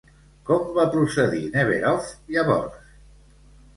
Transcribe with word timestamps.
Com 0.49 0.63
va 0.77 0.85
procedir 0.95 1.43
Neverov 1.57 2.09
llavors? 2.37 2.91